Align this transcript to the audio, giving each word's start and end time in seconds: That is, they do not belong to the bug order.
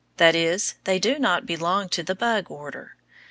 That 0.17 0.35
is, 0.35 0.73
they 0.85 0.97
do 0.97 1.19
not 1.19 1.45
belong 1.45 1.87
to 1.89 2.01
the 2.01 2.15
bug 2.15 2.49
order. 2.49 2.95